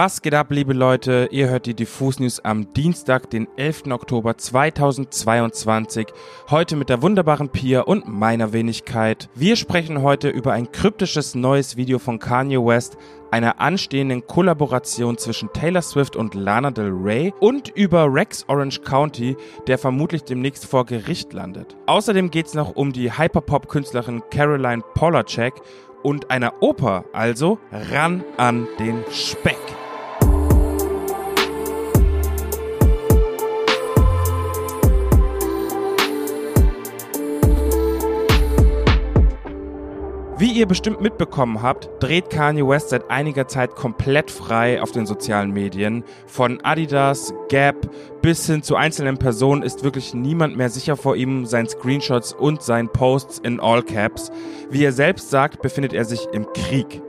[0.00, 1.28] Was geht ab, liebe Leute?
[1.32, 3.86] Ihr hört die Diffus News am Dienstag, den 11.
[3.90, 6.06] Oktober 2022.
[6.50, 9.28] Heute mit der wunderbaren Pia und meiner Wenigkeit.
[9.34, 12.96] Wir sprechen heute über ein kryptisches neues Video von Kanye West,
[13.32, 19.36] einer anstehenden Kollaboration zwischen Taylor Swift und Lana Del Rey und über Rex Orange County,
[19.66, 21.76] der vermutlich demnächst vor Gericht landet.
[21.86, 25.54] Außerdem geht es noch um die Hyperpop-Künstlerin Caroline Polacek
[26.04, 29.58] und einer Oper, also ran an den Speck.
[40.58, 45.52] Ihr bestimmt mitbekommen habt, dreht Kanye West seit einiger Zeit komplett frei auf den sozialen
[45.52, 46.02] Medien.
[46.26, 47.88] Von Adidas, Gap
[48.22, 52.62] bis hin zu einzelnen Personen ist wirklich niemand mehr sicher vor ihm, seinen Screenshots und
[52.62, 54.32] seinen Posts in All Caps.
[54.70, 57.02] Wie er selbst sagt, befindet er sich im Krieg.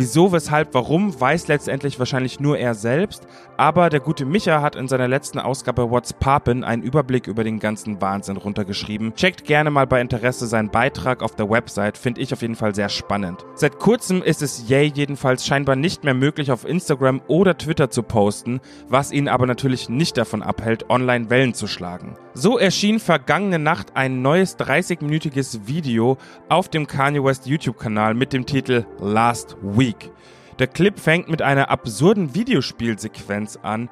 [0.00, 3.26] Wieso, weshalb, warum, weiß letztendlich wahrscheinlich nur er selbst.
[3.58, 7.58] Aber der gute Micha hat in seiner letzten Ausgabe What's Poppin' einen Überblick über den
[7.58, 9.14] ganzen Wahnsinn runtergeschrieben.
[9.14, 12.74] Checkt gerne mal bei Interesse seinen Beitrag auf der Website, finde ich auf jeden Fall
[12.74, 13.44] sehr spannend.
[13.54, 18.02] Seit kurzem ist es Yay jedenfalls scheinbar nicht mehr möglich, auf Instagram oder Twitter zu
[18.02, 22.16] posten, was ihn aber natürlich nicht davon abhält, online Wellen zu schlagen.
[22.32, 26.16] So erschien vergangene Nacht ein neues 30-minütiges Video
[26.48, 29.89] auf dem Kanye West YouTube-Kanal mit dem Titel Last Week.
[29.90, 30.10] Week.
[30.58, 33.88] Der Clip fängt mit einer absurden Videospielsequenz an,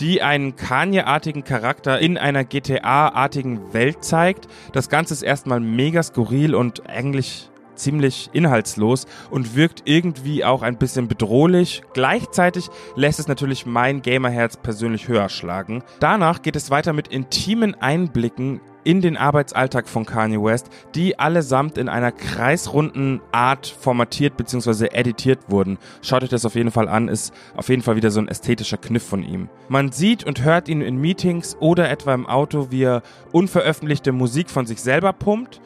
[0.00, 4.48] die einen Kanye-artigen Charakter in einer GTA-artigen Welt zeigt.
[4.72, 10.78] Das Ganze ist erstmal mega skurril und eigentlich ziemlich inhaltslos und wirkt irgendwie auch ein
[10.78, 11.82] bisschen bedrohlich.
[11.94, 15.82] Gleichzeitig lässt es natürlich mein Gamerherz persönlich höher schlagen.
[16.00, 21.78] Danach geht es weiter mit intimen Einblicken in den Arbeitsalltag von Kanye West, die allesamt
[21.78, 24.86] in einer kreisrunden Art formatiert bzw.
[24.92, 25.78] editiert wurden.
[26.02, 28.76] Schaut euch das auf jeden Fall an, ist auf jeden Fall wieder so ein ästhetischer
[28.78, 29.48] Kniff von ihm.
[29.68, 33.02] Man sieht und hört ihn in Meetings oder etwa im Auto, wie er
[33.32, 35.60] unveröffentlichte Musik von sich selber pumpt.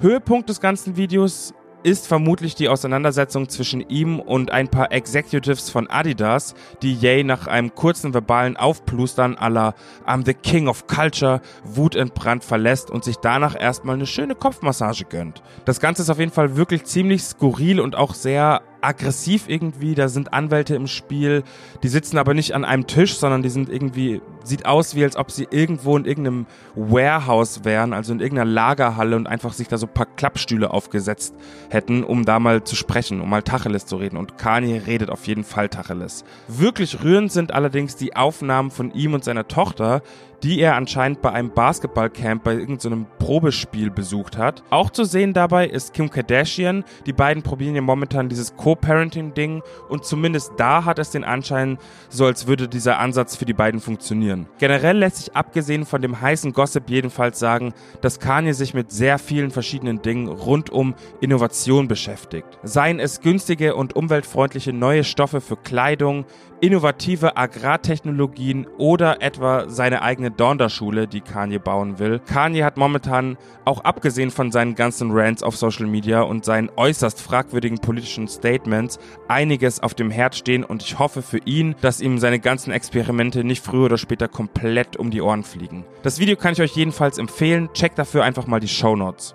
[0.00, 1.54] Höhepunkt des ganzen Videos
[1.86, 7.46] ist vermutlich die Auseinandersetzung zwischen ihm und ein paar Executives von Adidas, die Ye nach
[7.46, 13.54] einem kurzen verbalen Aufplustern aller I'm the King of Culture wutentbrannt verlässt und sich danach
[13.56, 15.44] erstmal eine schöne Kopfmassage gönnt.
[15.64, 19.94] Das Ganze ist auf jeden Fall wirklich ziemlich skurril und auch sehr aggressiv irgendwie.
[19.94, 21.44] Da sind Anwälte im Spiel,
[21.84, 25.16] die sitzen aber nicht an einem Tisch, sondern die sind irgendwie, sieht aus wie als
[25.16, 29.78] ob sie irgendwo in irgendeinem Warehouse wären, also in irgendeiner Lagerhalle und einfach sich da
[29.78, 31.34] so ein paar Klappstühle aufgesetzt
[31.70, 34.16] hätten, um da mal zu sprechen, um mal Tacheles zu reden.
[34.16, 36.24] Und Kanye redet auf jeden Fall Tacheles.
[36.48, 40.02] Wirklich rührend sind allerdings die Aufnahmen von ihm und seiner Tochter,
[40.42, 44.62] die er anscheinend bei einem Basketballcamp bei irgendeinem Probespiel besucht hat.
[44.70, 46.84] Auch zu sehen dabei ist Kim Kardashian.
[47.06, 51.78] Die beiden probieren ja momentan dieses Co-Parenting-Ding und zumindest da hat es den Anschein,
[52.08, 54.35] so als würde dieser Ansatz für die beiden funktionieren.
[54.58, 59.18] Generell lässt sich abgesehen von dem heißen Gossip jedenfalls sagen, dass Kanye sich mit sehr
[59.18, 62.58] vielen verschiedenen Dingen rund um Innovation beschäftigt.
[62.62, 66.26] Seien es günstige und umweltfreundliche neue Stoffe für Kleidung,
[66.60, 72.20] innovative Agrartechnologien oder etwa seine eigene Donda-Schule, die Kanye bauen will.
[72.20, 77.20] Kanye hat momentan, auch abgesehen von seinen ganzen Rants auf Social Media und seinen äußerst
[77.20, 78.98] fragwürdigen politischen Statements,
[79.28, 83.44] einiges auf dem Herd stehen und ich hoffe für ihn, dass ihm seine ganzen Experimente
[83.44, 85.84] nicht früher oder später komplett um die Ohren fliegen.
[86.02, 87.68] Das Video kann ich euch jedenfalls empfehlen.
[87.72, 89.34] Checkt dafür einfach mal die Show Notes.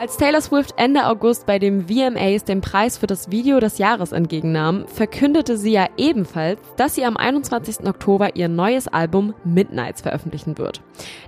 [0.00, 4.12] Als Taylor Swift Ende August bei dem VMAs den Preis für das Video des Jahres
[4.12, 7.86] entgegennahm, verkündete sie ja ebenfalls, dass sie am 21.
[7.86, 10.80] Oktober ihr neues Album Midnights veröffentlichen wird.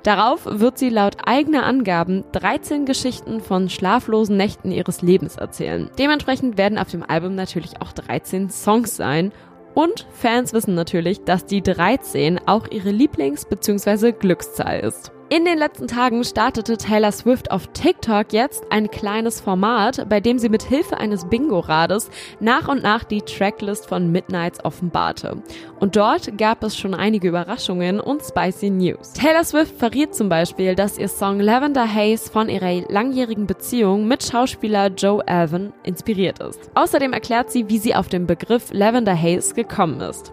[0.05, 5.91] Darauf wird sie laut eigener Angaben 13 Geschichten von schlaflosen Nächten ihres Lebens erzählen.
[5.99, 9.33] Dementsprechend werden auf dem Album natürlich auch 13 Songs sein
[9.75, 14.12] und Fans wissen natürlich, dass die 13 auch ihre Lieblings- bzw.
[14.12, 15.12] Glückszahl ist.
[15.34, 20.38] In den letzten Tagen startete Taylor Swift auf TikTok jetzt ein kleines Format, bei dem
[20.38, 25.43] sie mit Hilfe eines Bingo-Rades nach und nach die Tracklist von Midnights offenbarte.
[25.81, 29.14] Und dort gab es schon einige Überraschungen und spicy News.
[29.14, 34.23] Taylor Swift verriet zum Beispiel, dass ihr Song Lavender Haze von ihrer langjährigen Beziehung mit
[34.23, 36.70] Schauspieler Joe Alvin inspiriert ist.
[36.75, 40.31] Außerdem erklärt sie, wie sie auf den Begriff Lavender Haze gekommen ist.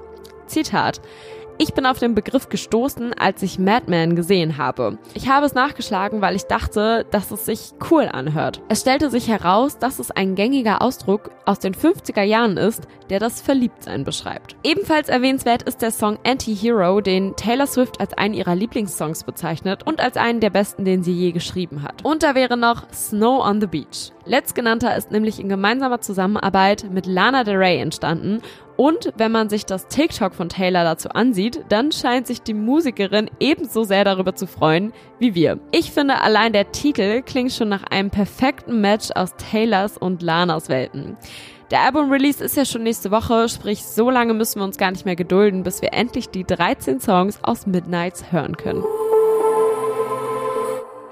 [0.47, 0.99] Zitat
[1.61, 4.97] ich bin auf den Begriff gestoßen, als ich Madman gesehen habe.
[5.13, 8.61] Ich habe es nachgeschlagen, weil ich dachte, dass es sich cool anhört.
[8.69, 13.19] Es stellte sich heraus, dass es ein gängiger Ausdruck aus den 50er Jahren ist, der
[13.19, 14.55] das Verliebtsein beschreibt.
[14.63, 19.99] Ebenfalls erwähnenswert ist der Song Anti-Hero, den Taylor Swift als einen ihrer Lieblingssongs bezeichnet und
[19.99, 22.05] als einen der besten, den sie je geschrieben hat.
[22.05, 24.13] Und da wäre noch Snow on the Beach.
[24.29, 28.43] Letztgenannter ist nämlich in gemeinsamer Zusammenarbeit mit Lana Del Rey entstanden
[28.75, 33.31] und wenn man sich das TikTok von Taylor dazu ansieht, dann scheint sich die Musikerin
[33.39, 35.59] ebenso sehr darüber zu freuen wie wir.
[35.71, 40.69] Ich finde, allein der Titel klingt schon nach einem perfekten Match aus Taylors und Lanas
[40.69, 41.17] Welten.
[41.71, 45.05] Der Album-Release ist ja schon nächste Woche, sprich so lange müssen wir uns gar nicht
[45.05, 48.83] mehr gedulden, bis wir endlich die 13 Songs aus Midnights hören können.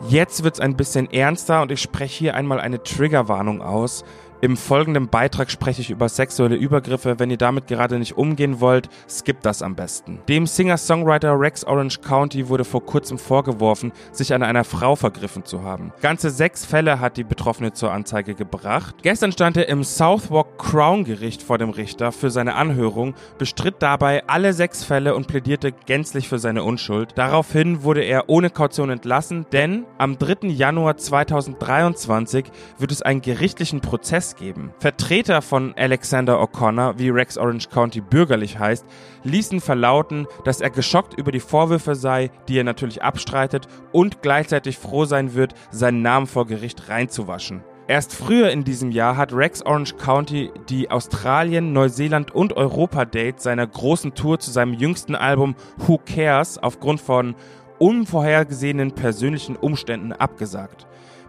[0.09, 4.05] Jetzt wird's ein bisschen ernster und ich spreche hier einmal eine Triggerwarnung aus.
[4.39, 7.17] Im folgenden Beitrag spreche ich über sexuelle Übergriffe.
[7.17, 10.19] Wenn ihr damit gerade nicht umgehen wollt, skippt das am besten.
[10.29, 15.63] Dem Singer-Songwriter Rex Orange County wurde vor kurzem vorgeworfen, sich an einer Frau vergriffen zu
[15.63, 15.91] haben.
[16.01, 18.97] Ganze sechs Fälle hat die Betroffene zur Anzeige gebracht.
[19.01, 24.23] Gestern stand er im Southwark Crown Gericht vor dem Richter für seine Anhörung, bestritt dabei
[24.27, 27.13] alle sechs Fälle und plädierte gänzlich für seine Unschuld.
[27.15, 30.47] Daraufhin wurde er ohne Kaution entlassen, denn am 3.
[30.49, 32.45] Januar 2023
[32.77, 34.73] wird es einen gerichtlichen Prozess Prozess geben.
[34.79, 38.85] Vertreter von Alexander O'Connor, wie Rex Orange County bürgerlich heißt,
[39.23, 44.77] ließen verlauten, dass er geschockt über die Vorwürfe sei, die er natürlich abstreitet und gleichzeitig
[44.77, 47.63] froh sein wird, seinen Namen vor Gericht reinzuwaschen.
[47.87, 53.65] Erst früher in diesem Jahr hat Rex Orange County die Australien, Neuseeland und Europa-Dates seiner
[53.65, 57.35] großen Tour zu seinem jüngsten Album Who Cares aufgrund von
[57.79, 60.85] unvorhergesehenen persönlichen Umständen abgesagt.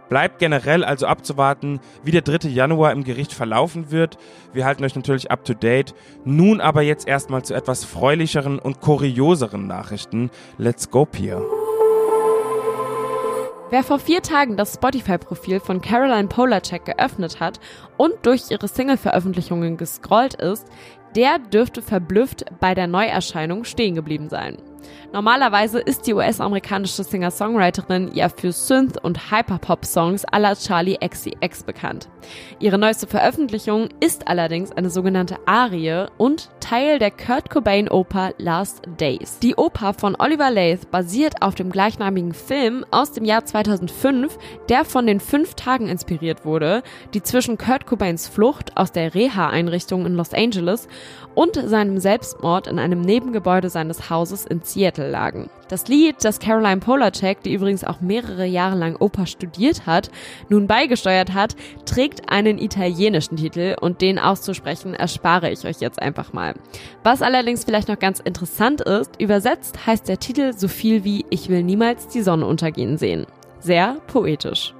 [0.09, 2.49] Bleibt generell also abzuwarten, wie der 3.
[2.49, 4.17] Januar im Gericht verlaufen wird.
[4.53, 5.93] Wir halten euch natürlich up to date.
[6.25, 10.31] Nun aber jetzt erstmal zu etwas freulicheren und kurioseren Nachrichten.
[10.57, 11.41] Let's go, Pia.
[13.71, 17.59] Wer vor vier Tagen das Spotify-Profil von Caroline Polacek geöffnet hat
[17.97, 20.65] und durch ihre Single-Veröffentlichungen gescrollt ist,
[21.15, 24.57] der dürfte verblüfft bei der Neuerscheinung stehen geblieben sein.
[25.11, 32.07] Normalerweise ist die US-amerikanische Singer-Songwriterin ja für Synth- und Hyperpop-Songs à la Charlie XCX bekannt.
[32.59, 39.39] Ihre neueste Veröffentlichung ist allerdings eine sogenannte Arie und Teil der Kurt Cobain-Oper Last Days.
[39.39, 44.37] Die Oper von Oliver Lath basiert auf dem gleichnamigen Film aus dem Jahr 2005,
[44.69, 46.83] der von den fünf Tagen inspiriert wurde,
[47.15, 50.87] die zwischen Kurt Cobains Flucht aus der Reha-Einrichtung in Los Angeles
[51.33, 55.49] und seinem Selbstmord in einem Nebengebäude seines Hauses in Seattle lagen.
[55.69, 60.09] Das Lied, das Caroline Polacek, die übrigens auch mehrere Jahre lang Oper studiert hat,
[60.49, 61.55] nun beigesteuert hat,
[61.85, 66.55] trägt einen italienischen Titel und den auszusprechen erspare ich euch jetzt einfach mal.
[67.03, 71.49] Was allerdings vielleicht noch ganz interessant ist, übersetzt heißt der Titel so viel wie Ich
[71.49, 73.27] will niemals die Sonne untergehen sehen.
[73.59, 74.73] Sehr poetisch.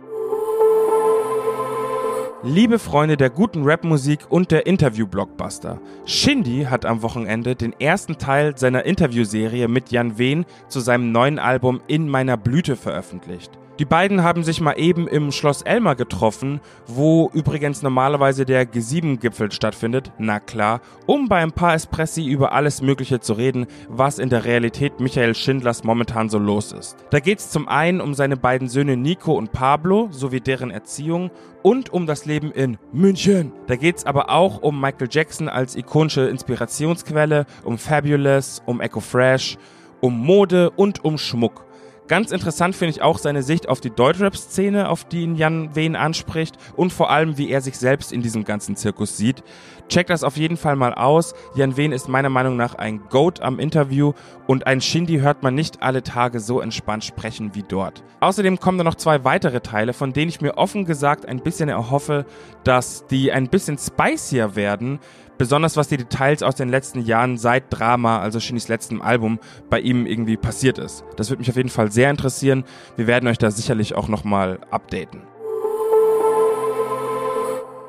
[2.41, 8.57] Liebe Freunde der guten Rapmusik und der Interview-Blockbuster, Shindy hat am Wochenende den ersten Teil
[8.57, 13.51] seiner Interviewserie mit Jan Wehn zu seinem neuen Album In meiner Blüte veröffentlicht.
[13.79, 19.53] Die beiden haben sich mal eben im Schloss Elmar getroffen, wo übrigens normalerweise der G7-Gipfel
[19.53, 24.27] stattfindet, na klar, um bei ein paar Espressi über alles Mögliche zu reden, was in
[24.27, 26.97] der Realität Michael Schindlers momentan so los ist.
[27.11, 31.31] Da geht's zum einen um seine beiden Söhne Nico und Pablo sowie deren Erziehung
[31.63, 33.53] und um das Leben in München.
[33.67, 39.57] Da geht's aber auch um Michael Jackson als ikonische Inspirationsquelle, um Fabulous, um Echo Fresh,
[40.01, 41.68] um Mode und um Schmuck.
[42.09, 45.95] Ganz interessant finde ich auch seine Sicht auf die Deutschrap-Szene, auf die ihn Jan Wehn
[45.95, 49.43] anspricht und vor allem, wie er sich selbst in diesem ganzen Zirkus sieht.
[49.89, 51.35] Checkt das auf jeden Fall mal aus.
[51.53, 54.13] Jan Wehn ist meiner Meinung nach ein Goat am Interview
[54.47, 58.03] und ein Shindy hört man nicht alle Tage so entspannt sprechen wie dort.
[58.21, 61.69] Außerdem kommen da noch zwei weitere Teile, von denen ich mir offen gesagt ein bisschen
[61.69, 62.25] erhoffe,
[62.63, 64.99] dass die ein bisschen spicier werden,
[65.39, 69.39] besonders was die Details aus den letzten Jahren seit Drama, also Shinnys letztem Album,
[69.71, 71.03] bei ihm irgendwie passiert ist.
[71.15, 72.63] Das würde mich auf jeden Fall sehr interessieren.
[72.95, 75.21] Wir werden euch da sicherlich auch nochmal updaten.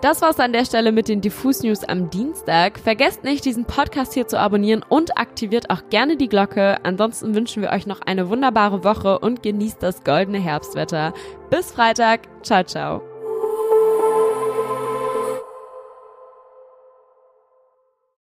[0.00, 2.78] Das war's an der Stelle mit den Diffus News am Dienstag.
[2.78, 6.78] Vergesst nicht, diesen Podcast hier zu abonnieren und aktiviert auch gerne die Glocke.
[6.84, 11.12] Ansonsten wünschen wir euch noch eine wunderbare Woche und genießt das goldene Herbstwetter.
[11.50, 12.20] Bis Freitag.
[12.42, 13.09] Ciao, ciao.